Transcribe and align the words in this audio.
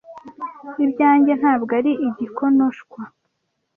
Ibyanjye 0.85 1.31
ntabwo 1.41 1.71
ari 1.79 1.91
igikonoshwa, 2.07 3.01